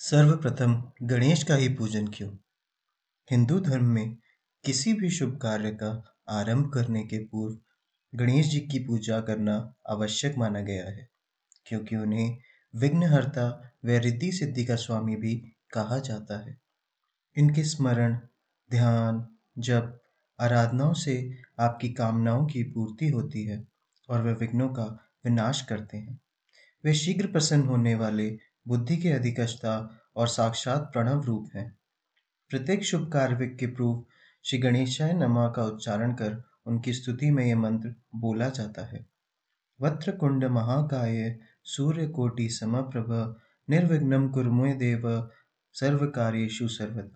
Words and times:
सर्वप्रथम 0.00 0.74
गणेश 1.02 1.42
का 1.42 1.54
ही 1.54 1.68
पूजन 1.68 2.06
क्यों? 2.06 2.28
हिंदू 3.28 3.58
धर्म 3.60 3.84
में 3.84 4.16
किसी 4.64 4.92
भी 4.92 5.10
शुभ 5.10 5.36
कार्य 5.36 5.70
का 5.70 5.88
आरंभ 6.28 6.70
करने 6.72 7.02
के 7.02 7.18
पूर्व 7.18 8.18
गणेश 8.18 8.46
जी 8.46 8.60
की 8.60 8.78
पूजा 8.78 9.20
करना 9.20 9.56
आवश्यक 9.88 10.38
माना 10.38 10.60
गया 10.60 10.84
है, 10.84 11.08
क्योंकि 11.66 11.96
उन्हें 11.96 12.38
विघ्नहर्ता 12.74 13.72
व 13.84 13.88
रिद्धि 13.88 14.32
सिद्धि 14.32 14.64
का 14.64 14.76
स्वामी 14.76 15.16
भी 15.16 15.34
कहा 15.72 15.98
जाता 15.98 16.38
है। 16.46 16.56
इनके 17.36 17.64
स्मरण, 17.64 18.18
ध्यान, 18.70 19.26
जप, 19.58 20.00
आराधनाओं 20.38 20.94
से 20.94 21.38
आपकी 21.60 21.92
कामनाओं 21.92 22.46
की 22.46 22.62
पूर्ति 22.62 23.08
होती 23.08 23.44
है 23.44 23.64
और 24.08 24.22
वे 24.22 24.32
विघ्नों 24.32 24.68
का 24.68 24.84
विनाश 25.24 25.62
करते 25.62 25.96
हैं। 25.96 26.20
वे 26.84 26.94
शीघ्र 26.94 27.26
प्रसन्न 27.26 27.62
होने 27.62 27.94
वाले 27.94 28.36
बुद्धि 28.68 28.96
के 28.96 29.08
अधिकष्टा 29.08 30.00
और 30.16 30.28
साक्षात 30.28 30.80
प्रणव 30.80 31.22
रूप 31.22 31.48
हैं। 31.54 31.78
प्रत्येक 32.50 32.84
शुभ 32.84 33.12
कार्य 33.12 33.46
के 33.46 33.66
पूर्व 33.66 34.04
श्री 34.44 34.58
गणेशाय 34.58 35.12
नमा 35.12 35.48
का 35.48 35.64
उच्चारण 35.64 36.12
कर 36.12 36.44
उनकी 36.66 36.92
स्तुति 36.92 37.30
में 37.30 37.44
यह 37.46 37.56
मंत्र 37.56 37.94
बोला 38.14 38.48
जाता 38.48 38.84
है। 38.86 39.06
वत्र 39.80 40.12
कुंड 40.12 40.44
महाकाय, 40.44 41.38
सूर्य 41.64 42.06
कोटि 42.06 42.48
समप्रभ 42.48 43.40
निर्विघ्नम 43.70 44.28
कुरमुय 44.28 44.72
देव 44.72 45.30
सर्व 45.72 46.06
कार्येशु 46.06 46.68
सर्वत 46.68 47.12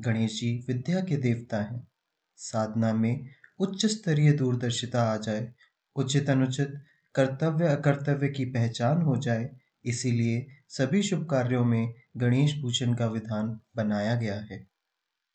गणेश 0.00 0.40
जी 0.40 0.64
विद्या 0.68 1.00
के 1.00 1.16
देवता 1.16 1.62
हैं। 1.62 1.88
साधना 2.36 2.92
में 2.92 3.26
उच्च 3.58 3.86
स्तरीय 3.86 4.32
दूरदर्शिता 4.32 5.02
आ 5.02 5.16
जाए, 5.16 5.52
उचित 5.96 6.30
अनुचित 6.30 6.74
कर्तव्य 7.14 7.66
अकर्तव्य 7.66 8.28
की 8.28 8.44
पहचान 8.44 9.02
हो 9.02 9.16
जाए, 9.16 9.56
इसीलिए 9.84 10.55
सभी 10.70 11.02
शुभ 11.02 11.26
कार्यों 11.30 11.64
में 11.64 11.94
गणेश 12.16 12.52
पूजन 12.52 12.94
का 12.94 13.06
विधान 13.06 13.60
बनाया 13.76 14.14
गया 14.14 14.34
है। 14.34 14.66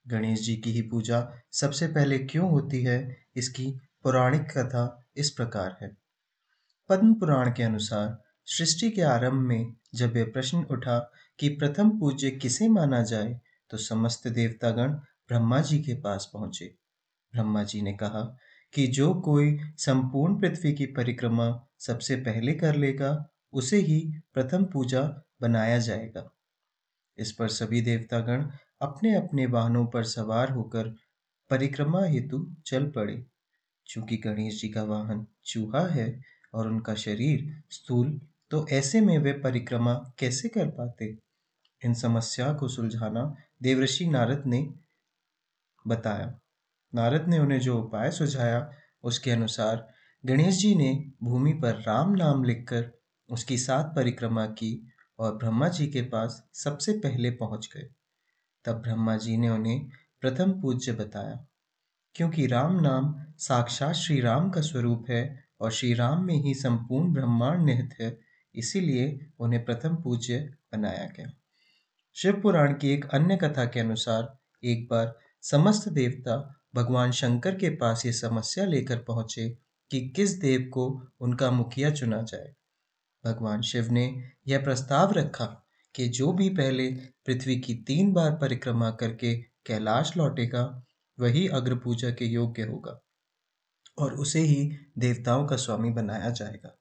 गणेश 0.07 0.41
जी 0.41 0.55
की 0.55 0.71
ही 0.71 0.81
पूजा 0.81 1.27
सबसे 1.51 1.87
पहले 1.87 2.17
क्यों 2.19 2.49
होती 2.49 2.83
है, 2.83 3.17
इसकी 3.35 3.71
पौराणिक 4.03 4.41
कथा 4.41 5.05
इस 5.17 5.29
प्रकार 5.29 5.77
है। 5.81 5.97
पद्म 6.89 7.13
पुराण 7.13 7.51
के 7.53 7.63
अनुसार, 7.63 8.17
सृष्टि 8.45 8.89
के 8.89 9.01
आरंभ 9.01 9.41
में 9.41 9.73
जब 9.95 10.17
यह 10.17 10.25
प्रश्न 10.25 10.63
उठा 10.71 11.11
कि 11.39 11.49
प्रथम 11.49 11.89
पूज्य 11.99 12.31
किसे 12.31 12.67
माना 12.67 13.01
जाए 13.03 13.39
तो 13.69 13.77
समस्त 13.77 14.27
देवतागण 14.27 14.93
ब्रह्मा 15.27 15.61
जी 15.61 15.79
के 15.79 15.93
पास 15.93 16.29
पहुँचे। 16.33 16.65
ब्रह्मा 17.33 17.63
जी 17.63 17.81
ने 17.81 17.93
कहा 17.93 18.37
कि 18.73 18.87
जो 18.87 19.13
कोई 19.13 19.59
संपूर्ण 19.77 20.39
पृथ्वी 20.39 20.73
की 20.73 20.85
परिक्रमा 20.85 21.67
सबसे 21.79 22.15
पहले 22.15 22.53
कर 22.53 22.75
लेगा 22.75 23.11
उसे 23.53 23.77
ही 23.77 23.99
प्रथम 24.33 24.65
पूजा 24.65 25.01
बनाया 25.41 25.77
जाएगा। 25.77 26.29
इस 27.17 27.31
पर 27.31 27.47
सभी 27.47 27.81
देवतागण 27.81 28.49
अपने 28.81 29.15
अपने 29.15 29.45
वाहनों 29.45 29.85
पर 29.85 30.03
सवार 30.03 30.51
होकर 30.51 30.95
परिक्रमा 31.49 32.03
हेतु 32.05 32.55
चल 32.65 32.85
पड़े। 32.85 33.25
चूँकि 33.87 34.17
गणेश 34.17 34.61
जी 34.61 34.69
का 34.69 34.83
वाहन 34.83 35.25
चूहा 35.45 35.87
है 35.87 36.21
और 36.53 36.67
उनका 36.67 36.95
शरीर 36.95 37.63
स्थूल 37.69 38.21
तो 38.51 38.67
ऐसे 38.67 39.01
में 39.01 39.17
वे 39.17 39.33
परिक्रमा 39.33 39.93
कैसे 40.19 40.49
कर 40.49 40.69
पाते? 40.69 41.17
इन 41.85 41.93
समस्या 41.93 42.53
को 42.53 42.67
सुलझाना 42.67 43.35
देवऋषि 43.63 44.05
नारद 44.05 44.43
ने 44.45 44.73
बताया। 45.87 46.39
नारद 46.95 47.27
ने 47.27 47.39
उन्हें 47.39 47.59
जो 47.59 47.77
उपाय 47.77 48.11
सुझाया, 48.11 48.71
उसके 49.03 49.31
अनुसार 49.31 49.87
गणेश 50.25 50.55
जी 50.55 50.75
ने 50.75 51.11
भूमि 51.23 51.53
पर 51.53 51.81
राम 51.81 52.11
नाम 52.11 52.43
लिखकर 52.43 53.00
उसकी 53.31 53.57
सात 53.57 53.93
परिक्रमा 53.95 54.45
की 54.53 54.71
और 55.19 55.35
ब्रह्मा 55.37 55.67
जी 55.67 55.87
के 55.87 56.01
पास 56.01 56.41
सबसे 56.53 56.93
पहले 56.99 57.31
पहुँच 57.31 57.69
गए। 57.75 57.87
तब 58.65 58.81
ब्रह्मा 58.81 59.15
जी 59.17 59.37
ने 59.37 59.49
उन्हें 59.49 59.89
प्रथम 60.21 60.51
पूज्य 60.61 60.91
बताया, 60.91 61.45
क्योंकि 62.15 62.47
राम 62.47 62.79
नाम 62.81 63.13
साक्षात 63.39 63.95
श्री 63.95 64.19
राम 64.21 64.49
का 64.49 64.61
स्वरूप 64.61 65.09
है 65.09 65.23
और 65.61 65.71
श्री 65.71 65.93
राम 65.93 66.23
में 66.25 66.35
ही 66.35 66.53
संपूर्ण 66.53 67.13
ब्रह्मांड 67.13 67.65
निहित 67.65 67.95
है, 67.99 68.17
इसीलिए 68.55 69.19
उन्हें 69.39 69.63
प्रथम 69.65 69.95
पूज्य 69.95 70.39
बनाया 70.73 71.05
गया। 71.17 71.31
शिव 72.15 72.39
पुराण 72.41 72.73
की 72.73 72.89
एक 72.89 73.05
अन्य 73.13 73.37
कथा 73.37 73.65
के 73.65 73.79
अनुसार 73.79 74.37
एक 74.63 74.87
बार 74.89 75.13
समस्त 75.43 75.87
देवता 75.89 76.37
भगवान 76.75 77.11
शंकर 77.11 77.55
के 77.55 77.69
पास 77.75 78.05
ये 78.05 78.11
समस्या 78.13 78.65
लेकर 78.65 78.97
पहुँचे 78.97 79.49
कि 79.91 79.99
किस 80.09 80.39
देव 80.39 80.69
को 80.73 80.85
उनका 81.19 81.51
मुखिया 81.51 81.89
चुना 81.91 82.21
जाए। 82.21 82.53
भगवान 83.25 83.61
शिव 83.61 83.91
ने 83.91 84.23
यह 84.47 84.63
प्रस्ताव 84.63 85.11
रखा 85.11 85.45
कि 85.95 86.07
जो 86.09 86.31
भी 86.33 86.49
पहले 86.49 86.91
पृथ्वी 87.25 87.59
की 87.59 87.73
तीन 87.87 88.13
बार 88.13 88.31
परिक्रमा 88.31 88.89
करके 88.91 89.35
कैलाश 89.65 90.17
लौटेगा, 90.17 90.83
वही 91.19 91.47
अग्र 91.47 91.75
पूजा 91.75 92.09
के 92.09 92.25
योग्य 92.25 92.61
होगा 92.61 92.99
और 93.97 94.13
उसे 94.13 94.39
ही 94.39 94.71
देवताओं 94.97 95.45
का 95.47 95.55
स्वामी 95.55 95.89
बनाया 95.89 96.29
जाएगा। 96.29 96.77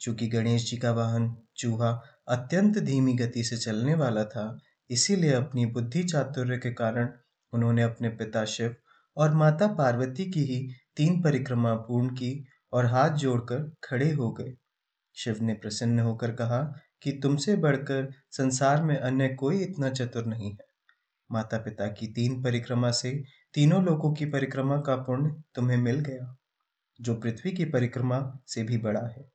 चूँकि 0.00 0.26
गणेश 0.26 0.70
जी 0.70 0.76
का 0.76 0.90
वाहन 0.92 1.36
चूहा 1.56 1.90
अत्यंत 2.28 2.78
धीमी 2.78 3.14
गति 3.14 3.44
से 3.44 3.56
चलने 3.56 3.94
वाला 3.94 4.24
था, 4.24 4.58
इसीलिए 4.90 5.32
अपनी 5.32 5.66
बुद्धि 5.66 6.02
चातुर्य 6.04 6.58
के 6.58 6.72
कारण 6.72 7.08
उन्होंने 7.52 7.82
अपने 7.82 8.08
पिता 8.08 8.44
शिव 8.44 8.76
और 9.16 9.34
माता 9.34 9.66
पार्वती 9.66 10.30
की 10.30 10.40
ही 10.40 10.68
तीन 10.96 11.22
परिक्रमा 11.22 11.74
पूर्ण 11.74 12.08
की 12.08 12.44
और 12.72 12.86
हाथ 12.86 13.10
जोड़कर 13.10 13.70
खड़े 13.84 14.10
हो 14.12 14.32
गए। 14.32 14.54
शिव 15.24 15.36
ने 15.40 15.54
प्रसन्न 15.54 15.98
होकर 15.98 16.30
कहा 16.32 16.62
कि 17.02 17.12
तुमसे 17.12 17.56
बढ़कर 17.56 18.12
संसार 18.30 18.82
में 18.82 18.96
अन्य 18.96 19.28
कोई 19.28 19.62
इतना 19.62 19.90
चतुर 19.90 20.26
नहीं 20.26 20.50
है। 20.50 20.68
माता 21.32 21.58
पिता 21.58 21.86
की 21.86 22.06
तीन 22.06 22.42
परिक्रमा 22.42 22.90
से 22.90 23.22
तीनों 23.54 23.84
लोगों 23.84 24.12
की 24.12 24.26
परिक्रमा 24.26 24.76
का 24.76 24.96
पुण्य 24.96 25.42
तुम्हें 25.54 25.76
मिल 25.76 26.00
गया, 26.00 26.36
जो 27.00 27.14
पृथ्वी 27.14 27.52
की 27.52 27.64
परिक्रमा 27.64 28.38
से 28.46 28.62
भी 28.62 28.78
बड़ा 28.78 29.06
है। 29.06 29.30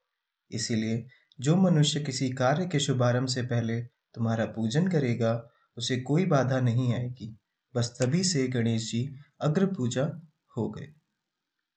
इसीलिए 0.52 1.06
जो 1.40 1.56
मनुष्य 1.56 2.00
किसी 2.00 2.30
कार्य 2.30 2.66
के 2.66 2.80
शुभारंभ 2.80 3.28
से 3.28 3.42
पहले 3.42 3.82
तुम्हारा 3.82 4.46
पूजन 4.46 4.88
करेगा, 4.88 5.50
उसे 5.78 5.98
कोई 5.98 6.26
बाधा 6.26 6.60
नहीं 6.60 6.94
आएगी। 6.94 7.38
बस 7.76 7.98
तभी 8.02 8.24
से 8.24 8.48
गणेश 8.48 8.92
जी 8.92 9.16
अग्र 9.42 9.66
पूजा 9.66 10.04
हो 10.58 10.70
गए। 10.70 10.88